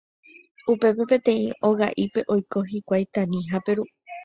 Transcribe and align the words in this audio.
Upépe 0.73 1.03
peteĩ 1.11 1.43
oga'ípe 1.69 2.21
oiko 2.39 2.65
hikuái 2.73 3.05
Tani 3.13 3.47
ha 3.53 3.65
Peru 3.71 3.89